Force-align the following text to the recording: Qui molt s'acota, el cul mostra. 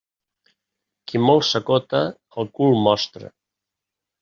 Qui 1.11 1.21
molt 1.25 1.45
s'acota, 1.51 2.01
el 2.45 2.51
cul 2.59 2.75
mostra. 2.91 3.33